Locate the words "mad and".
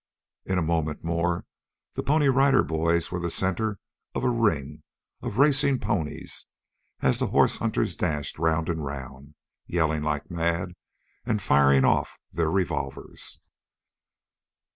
10.31-11.39